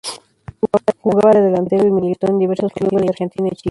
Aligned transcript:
Jugaba 1.03 1.31
de 1.35 1.41
delantero 1.43 1.85
y 1.87 1.91
militó 1.91 2.25
en 2.25 2.39
diversos 2.39 2.71
clubes 2.73 3.03
de 3.03 3.09
Argentina 3.09 3.47
y 3.47 3.51
Chile. 3.51 3.59